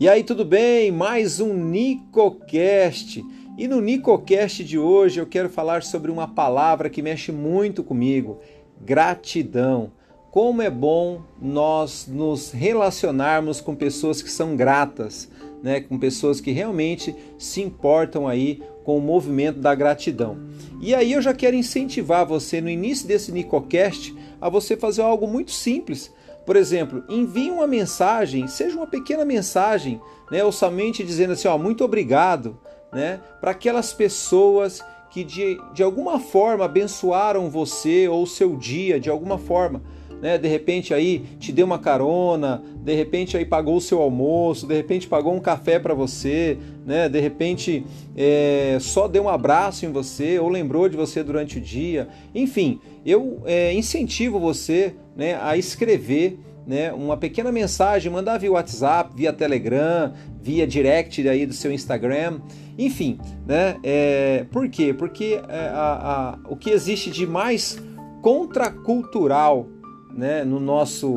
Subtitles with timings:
[0.00, 0.92] E aí, tudo bem?
[0.92, 3.24] Mais um NicoCast.
[3.58, 8.38] E no NicoCast de hoje eu quero falar sobre uma palavra que mexe muito comigo:
[8.80, 9.90] gratidão.
[10.30, 15.28] Como é bom nós nos relacionarmos com pessoas que são gratas,
[15.60, 15.80] né?
[15.80, 20.38] com pessoas que realmente se importam aí com o movimento da gratidão.
[20.80, 25.26] E aí eu já quero incentivar você no início desse NicoCast a você fazer algo
[25.26, 26.12] muito simples
[26.48, 30.00] por exemplo, envie uma mensagem, seja uma pequena mensagem,
[30.30, 32.58] né, ou somente dizendo assim, ó, muito obrigado,
[32.90, 39.10] né, para aquelas pessoas que de, de alguma forma abençoaram você ou seu dia, de
[39.10, 39.82] alguma forma
[40.20, 40.36] né?
[40.38, 44.74] De repente aí te deu uma carona, de repente aí pagou o seu almoço, de
[44.74, 47.08] repente pagou um café para você, né?
[47.08, 47.84] De repente
[48.16, 52.08] é, só deu um abraço em você ou lembrou de você durante o dia.
[52.34, 59.16] Enfim, eu é, incentivo você, né, a escrever né, uma pequena mensagem, mandar via WhatsApp,
[59.16, 62.40] via Telegram, via direct aí do seu Instagram,
[62.76, 63.78] enfim, né?
[63.82, 64.92] É, por quê?
[64.92, 67.78] Porque é, a, a, o que existe de mais
[68.20, 69.66] contracultural
[70.12, 71.14] né, no, nosso,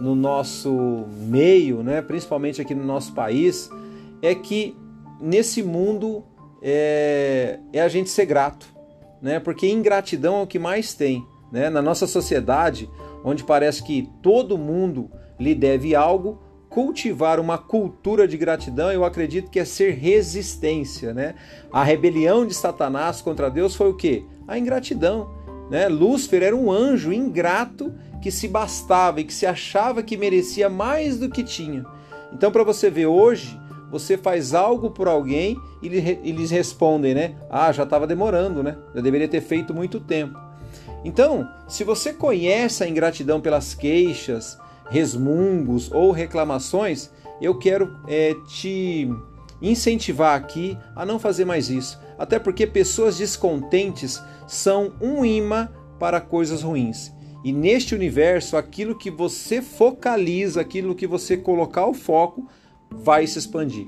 [0.00, 3.70] no nosso meio, né, principalmente aqui no nosso país,
[4.20, 4.76] é que
[5.20, 6.24] nesse mundo
[6.60, 8.66] é, é a gente ser grato,
[9.22, 11.24] né, porque ingratidão é o que mais tem.
[11.50, 11.70] Né?
[11.70, 12.90] Na nossa sociedade,
[13.24, 19.50] onde parece que todo mundo lhe deve algo, cultivar uma cultura de gratidão, eu acredito
[19.50, 21.34] que é ser resistência, né?
[21.72, 24.24] A rebelião de Satanás contra Deus foi o que?
[24.46, 25.30] A ingratidão,
[25.70, 25.88] né?
[25.88, 31.18] Lúcifer era um anjo ingrato que se bastava e que se achava que merecia mais
[31.18, 31.84] do que tinha.
[32.32, 33.58] Então, para você ver hoje,
[33.90, 37.36] você faz algo por alguém e eles respondem, né?
[37.48, 38.76] Ah, já estava demorando, né?
[38.94, 40.38] Eu deveria ter feito muito tempo.
[41.04, 44.58] Então, se você conhece a ingratidão pelas queixas,
[44.90, 47.10] resmungos ou reclamações,
[47.40, 49.08] eu quero é, te
[49.60, 51.98] incentivar aqui a não fazer mais isso.
[52.18, 57.12] Até porque pessoas descontentes são um imã para coisas ruins.
[57.44, 62.48] E neste universo, aquilo que você focaliza, aquilo que você colocar o foco,
[62.90, 63.86] vai se expandir.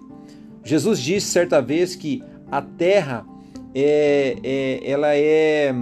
[0.62, 3.26] Jesus disse certa vez que a terra
[3.74, 5.74] é, é ela é,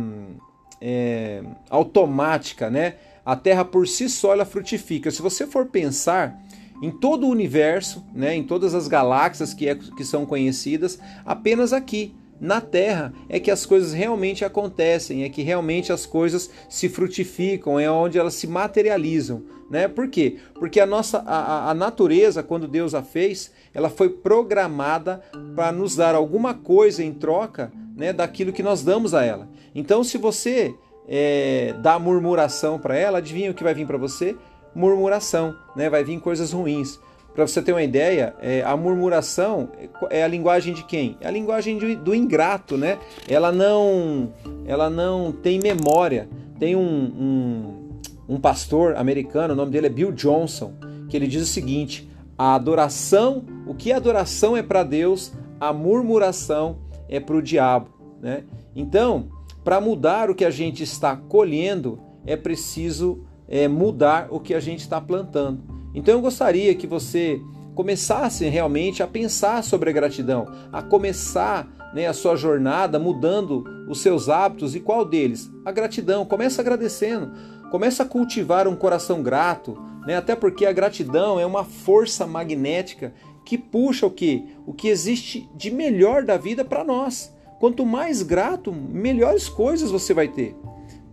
[0.80, 2.94] é, automática, né?
[3.24, 5.10] A terra por si só ela frutifica.
[5.10, 6.40] Se você for pensar
[6.82, 11.72] em todo o universo, né, em todas as galáxias que, é, que são conhecidas, apenas
[11.72, 16.88] aqui na terra é que as coisas realmente acontecem, é que realmente as coisas se
[16.88, 19.42] frutificam, é onde elas se materializam.
[19.70, 19.86] Né?
[19.86, 20.38] Por quê?
[20.54, 25.22] Porque a nossa a, a natureza, quando Deus a fez, ela foi programada
[25.54, 29.48] para nos dar alguma coisa em troca né, daquilo que nós damos a ela.
[29.74, 30.74] Então, se você
[31.06, 34.36] é, dá murmuração para ela, adivinha o que vai vir para você?
[34.74, 35.90] Murmuração, né?
[35.90, 36.98] vai vir coisas ruins.
[37.38, 39.68] Para você ter uma ideia, é, a murmuração
[40.10, 41.16] é a linguagem de quem?
[41.20, 42.98] É a linguagem de, do ingrato, né?
[43.28, 44.32] Ela não,
[44.66, 46.28] ela não tem memória.
[46.58, 50.72] Tem um, um, um pastor americano, o nome dele é Bill Johnson,
[51.08, 55.72] que ele diz o seguinte: a adoração, o que a adoração é para Deus, a
[55.72, 56.78] murmuração
[57.08, 57.86] é para o diabo,
[58.20, 58.42] né?
[58.74, 59.28] Então,
[59.62, 64.60] para mudar o que a gente está colhendo, é preciso é, mudar o que a
[64.60, 65.77] gente está plantando.
[65.94, 67.40] Então eu gostaria que você
[67.74, 74.00] começasse realmente a pensar sobre a gratidão, a começar né, a sua jornada mudando os
[74.00, 75.50] seus hábitos e qual deles?
[75.64, 76.24] A gratidão.
[76.24, 77.32] Começa agradecendo,
[77.70, 83.14] começa a cultivar um coração grato, né, até porque a gratidão é uma força magnética
[83.44, 84.44] que puxa o que?
[84.66, 87.34] O que existe de melhor da vida para nós.
[87.58, 90.54] Quanto mais grato, melhores coisas você vai ter.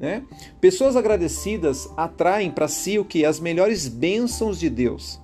[0.06, 0.22] Né?
[0.62, 3.26] Pessoas agradecidas atraem para si o que?
[3.26, 5.20] As melhores bênçãos de Deus.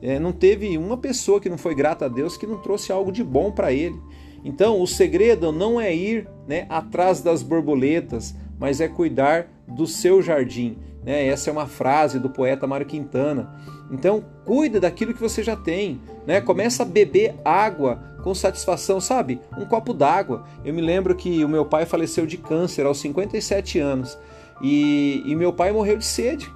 [0.00, 3.10] É, não teve uma pessoa que não foi grata a Deus que não trouxe algo
[3.10, 4.00] de bom para ele.
[4.44, 10.22] Então, o segredo não é ir né, atrás das borboletas, mas é cuidar do seu
[10.22, 10.78] jardim.
[11.04, 11.26] Né?
[11.26, 13.52] Essa é uma frase do poeta Mário Quintana.
[13.90, 16.00] Então, cuida daquilo que você já tem.
[16.24, 16.40] Né?
[16.40, 19.40] Começa a beber água com satisfação, sabe?
[19.56, 20.44] Um copo d'água.
[20.64, 24.18] Eu me lembro que o meu pai faleceu de câncer aos 57 anos
[24.60, 26.52] e, e meu pai morreu de sede,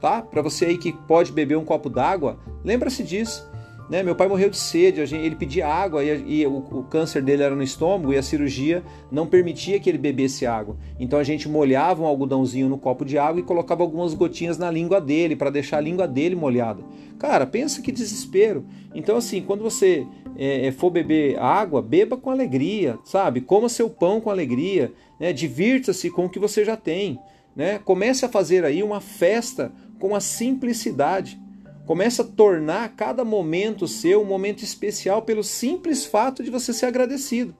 [0.00, 0.20] tá?
[0.22, 3.48] Para você aí que pode beber um copo d'água, lembra-se disso.
[3.88, 4.02] Né?
[4.02, 7.54] Meu pai morreu de sede, ele pedia água e, e o, o, câncer dele era
[7.54, 10.76] no estômago e a cirurgia não permitia que ele bebesse água.
[10.98, 14.70] Então a gente molhava um algodãozinho no copo de água e colocava algumas gotinhas na
[14.70, 16.82] língua dele para deixar a língua dele molhada.
[17.18, 18.64] Cara, pensa que desespero.
[18.92, 20.04] Então assim, quando você
[20.36, 23.40] é, é, for beber água, beba com alegria, sabe?
[23.40, 25.32] Coma seu pão com alegria, né?
[25.32, 27.18] divirta-se com o que você já tem.
[27.54, 27.78] Né?
[27.78, 31.40] Comece a fazer aí uma festa com a simplicidade.
[31.86, 36.86] Começa a tornar cada momento seu um momento especial pelo simples fato de você ser
[36.86, 37.54] agradecido.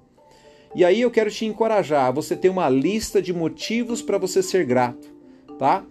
[0.75, 4.67] E aí eu quero te encorajar você ter uma lista de motivos para você ser
[4.67, 5.09] grato,
[5.59, 5.85] tá?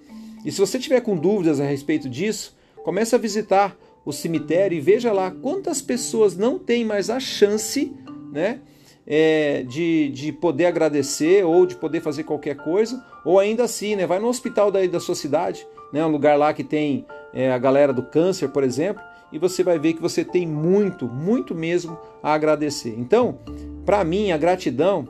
[0.44, 4.82] E se você tiver com dúvidas a respeito disso, comece a visitar o cemitério e
[4.82, 7.92] veja lá quantas pessoas não têm mais a chance,
[8.32, 8.60] né?
[9.06, 14.08] é, de, de poder agradecer ou de poder fazer qualquer coisa, ou ainda assim, né,
[14.08, 17.06] vai no hospital daí da sua cidade, né, um lugar lá que tem
[17.36, 21.08] é, a galera do câncer, por exemplo, e você vai ver que você tem muito,
[21.08, 22.96] muito mesmo a agradecer.
[22.98, 23.38] Então,
[23.86, 25.08] para mim, a gratidão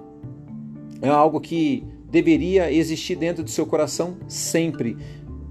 [1.01, 4.98] é algo que deveria existir dentro do seu coração sempre,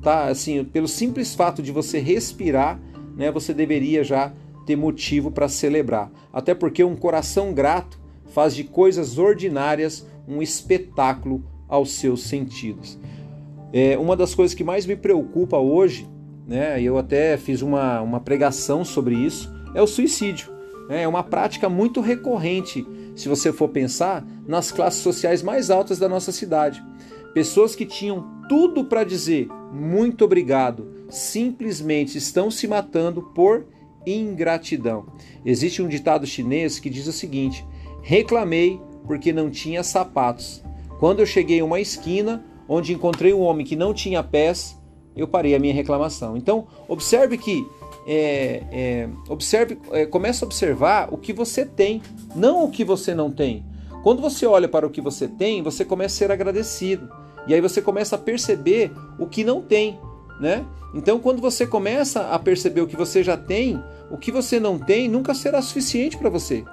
[0.02, 0.26] tá?
[0.26, 2.80] Assim, pelo simples fato de você respirar,
[3.16, 4.32] né, você deveria já
[4.66, 6.10] ter motivo para celebrar.
[6.32, 12.98] Até porque um coração grato faz de coisas ordinárias um espetáculo aos seus sentidos.
[13.72, 16.08] É, uma das coisas que mais me preocupa hoje,
[16.46, 20.52] né, eu até fiz uma, uma pregação sobre isso, é o suicídio.
[20.88, 22.86] Né, é uma prática muito recorrente,
[23.16, 26.82] se você for pensar, nas classes sociais mais altas da nossa cidade.
[27.32, 33.66] Pessoas que tinham tudo para dizer muito obrigado, simplesmente estão se matando por
[34.06, 35.06] ingratidão.
[35.44, 37.66] Existe um ditado chinês que diz o seguinte:
[38.02, 40.62] Reclamei porque não tinha sapatos.
[41.00, 44.78] Quando eu cheguei a uma esquina onde encontrei um homem que não tinha pés,
[45.16, 46.36] eu parei a minha reclamação.
[46.36, 47.66] Então, observe que
[48.06, 52.02] é, é, observe, é, comece a observar o que você tem,
[52.34, 53.64] não o que você não tem.
[54.02, 57.08] Quando você olha para o que você tem, você começa a ser agradecido.
[57.46, 59.98] E aí você começa a perceber o que não tem,
[60.40, 60.64] né?
[60.94, 64.78] Então, quando você começa a perceber o que você já tem, o que você não
[64.78, 66.64] tem nunca será suficiente para você.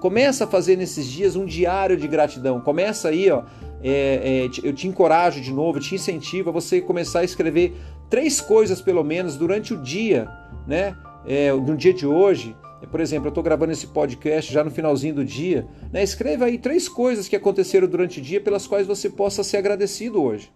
[0.00, 2.60] Começa a fazer nesses dias um diário de gratidão.
[2.60, 3.44] Começa aí, ó.
[3.86, 7.74] É, é, eu te encorajo de novo, te incentivo a você começar a escrever
[8.08, 10.26] três coisas pelo menos durante o dia,
[10.66, 10.96] né?
[11.26, 12.56] É, no dia de hoje,
[12.90, 15.66] por exemplo, eu estou gravando esse podcast já no finalzinho do dia.
[15.92, 16.02] Né?
[16.02, 20.22] Escreva aí três coisas que aconteceram durante o dia pelas quais você possa ser agradecido
[20.22, 20.52] hoje.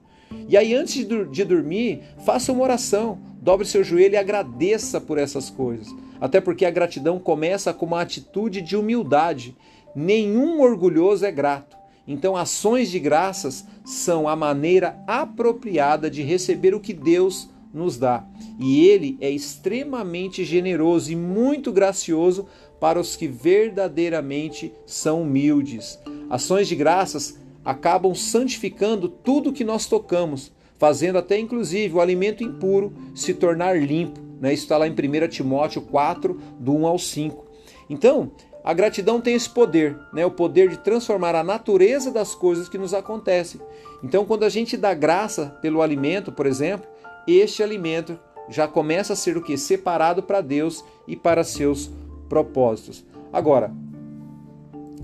[0.46, 5.48] E aí, antes de dormir, faça uma oração, dobre seu joelho e agradeça por essas
[5.48, 5.88] coisas.
[6.20, 9.56] Até porque a gratidão começa com uma atitude de humildade.
[9.94, 11.77] Nenhum orgulhoso é grato.
[12.08, 18.24] Então, ações de graças são a maneira apropriada de receber o que Deus nos dá.
[18.58, 22.46] E Ele é extremamente generoso e muito gracioso
[22.80, 25.98] para os que verdadeiramente são humildes.
[26.30, 32.90] Ações de graças acabam santificando tudo que nós tocamos, fazendo até inclusive o alimento impuro
[33.14, 34.18] se tornar limpo.
[34.40, 34.54] Né?
[34.54, 37.46] Isso está lá em 1 Timóteo 4, do 1 ao 5.
[37.90, 38.30] Então,
[38.68, 40.26] a gratidão tem esse poder, né?
[40.26, 43.58] o poder de transformar a natureza das coisas que nos acontecem.
[44.04, 46.86] Então, quando a gente dá graça pelo alimento, por exemplo,
[47.26, 49.56] este alimento já começa a ser o que?
[49.56, 51.90] Separado para Deus e para seus
[52.28, 53.06] propósitos.
[53.32, 53.72] Agora,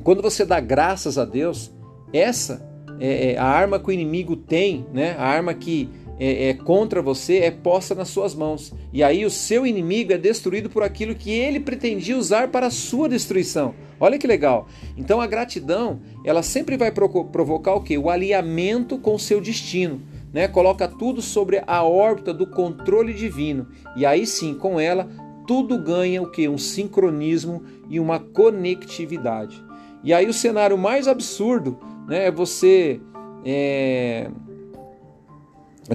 [0.03, 1.73] quando você dá graças a Deus,
[2.13, 2.69] essa
[3.01, 5.17] é, é a arma que o inimigo tem, né?
[5.19, 5.89] a arma que
[6.19, 8.73] é, é, contra você é posta nas suas mãos.
[8.93, 12.71] E aí o seu inimigo é destruído por aquilo que ele pretendia usar para a
[12.71, 13.75] sua destruição.
[13.99, 14.69] Olha que legal.
[14.97, 17.99] Então a gratidão, ela sempre vai provocar o que?
[17.99, 20.03] O alinhamento com o seu destino.
[20.33, 20.49] Né?
[20.49, 23.69] Coloca tudo sobre a órbita do controle divino.
[23.97, 25.09] E aí sim, com ela,
[25.47, 26.49] tudo ganha o que?
[26.49, 29.63] Um sincronismo e uma conectividade.
[30.03, 33.01] E aí o cenário mais absurdo né, é você.
[33.47, 34.31] É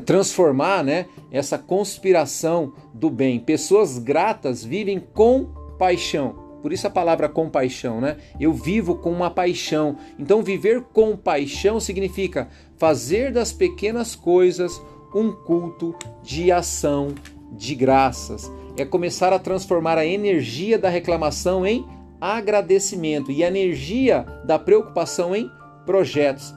[0.06, 3.40] transformar né, essa conspiração do bem.
[3.40, 5.46] Pessoas gratas vivem com
[5.78, 6.50] paixão.
[6.62, 8.18] Por isso a palavra compaixão, né?
[8.40, 9.96] Eu vivo com uma paixão.
[10.18, 14.82] Então, viver com paixão significa fazer das pequenas coisas
[15.16, 17.16] um culto de ação
[17.52, 18.52] de graças.
[18.78, 21.86] É começar a transformar a energia da reclamação em
[22.20, 25.50] agradecimento e a energia da preocupação em
[25.86, 26.54] projetos.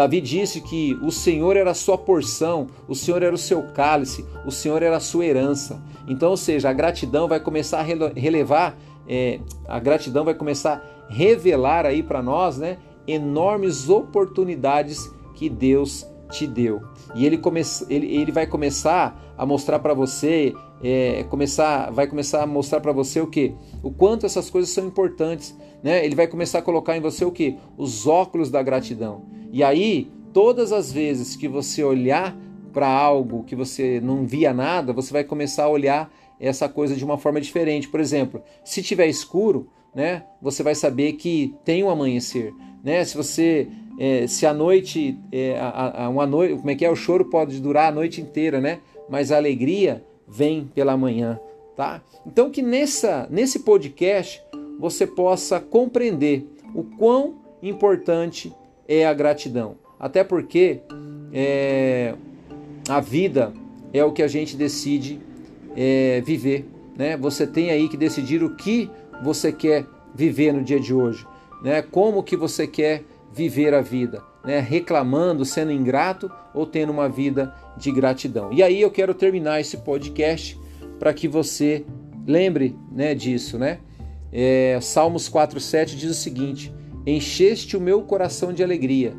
[0.00, 4.24] Davi disse que o Senhor era a sua porção, o Senhor era o seu cálice,
[4.46, 5.78] o Senhor era a sua herança.
[6.08, 11.12] Então, ou seja, a gratidão vai começar a relevar, é, a gratidão vai começar a
[11.12, 16.80] revelar aí para nós, né, enormes oportunidades que Deus te deu.
[17.14, 22.42] E ele, come, ele, ele vai começar a mostrar para você, é, começar, vai começar
[22.42, 23.54] a mostrar para você o que?
[23.82, 25.54] O quanto essas coisas são importantes.
[25.82, 26.02] Né?
[26.02, 27.58] Ele vai começar a colocar em você o que?
[27.76, 29.39] Os óculos da gratidão.
[29.52, 32.36] E aí, todas as vezes que você olhar
[32.72, 37.04] para algo que você não via nada, você vai começar a olhar essa coisa de
[37.04, 37.88] uma forma diferente.
[37.88, 42.54] Por exemplo, se tiver escuro, né, você vai saber que tem um amanhecer.
[42.82, 43.04] Né?
[43.04, 46.90] Se você, é, se a noite, é, a, a, uma noite, como é que é?
[46.90, 48.78] O choro pode durar a noite inteira, né?
[49.08, 51.38] Mas a alegria vem pela manhã.
[51.76, 52.00] tá?
[52.24, 54.40] Então que nessa nesse podcast
[54.78, 58.52] você possa compreender o quão importante
[58.90, 59.76] é a gratidão.
[60.00, 60.80] Até porque
[61.32, 62.14] é,
[62.88, 63.52] a vida
[63.94, 65.20] é o que a gente decide
[65.76, 66.68] é, viver.
[66.98, 67.16] Né?
[67.16, 68.90] Você tem aí que decidir o que
[69.22, 71.24] você quer viver no dia de hoje,
[71.62, 71.82] né?
[71.82, 74.58] Como que você quer viver a vida, né?
[74.58, 78.52] Reclamando, sendo ingrato ou tendo uma vida de gratidão.
[78.52, 80.58] E aí eu quero terminar esse podcast
[80.98, 81.84] para que você
[82.26, 83.78] lembre, né, disso, né?
[84.32, 86.72] É, Salmos 4:7 diz o seguinte:
[87.06, 89.14] Encheste o meu coração de alegria,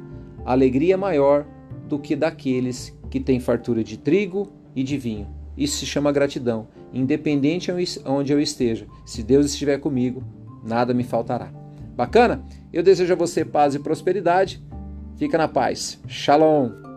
[0.46, 1.46] alegria maior
[1.88, 5.28] do que daqueles que têm fartura de trigo e de vinho.
[5.58, 6.68] Isso se chama gratidão.
[6.94, 7.72] Independente
[8.06, 10.24] onde eu esteja, se Deus estiver comigo,
[10.64, 11.52] nada me faltará.
[11.96, 12.44] Bacana?
[12.72, 14.64] Eu desejo a você paz e prosperidade.
[15.18, 16.00] Fica na paz.
[16.08, 16.91] Shalom!